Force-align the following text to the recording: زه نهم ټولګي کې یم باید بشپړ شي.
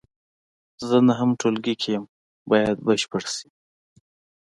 زه 0.87 0.97
نهم 1.09 1.29
ټولګي 1.39 1.73
کې 1.81 1.89
یم 1.95 2.05
باید 2.49 2.77
بشپړ 2.85 3.23
شي. 3.35 3.47